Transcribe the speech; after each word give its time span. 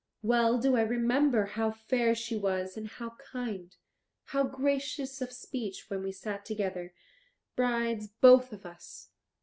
Well 0.23 0.57
do 0.57 0.75
I 0.75 0.81
remember 0.81 1.45
how 1.45 1.69
fair 1.69 2.15
she 2.15 2.35
was 2.35 2.75
and 2.75 2.87
how 2.87 3.11
kind, 3.31 3.75
how 4.23 4.45
gracious 4.45 5.21
of 5.21 5.31
speech 5.31 5.91
when 5.91 6.01
we 6.01 6.11
sat 6.11 6.43
together, 6.43 6.95
brides 7.55 8.07
both 8.07 8.51
of 8.51 8.65
us." 8.65 9.09